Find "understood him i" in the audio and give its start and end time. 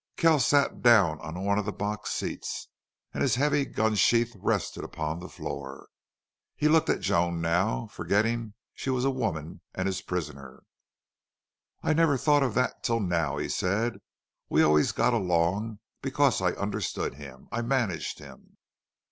16.53-17.61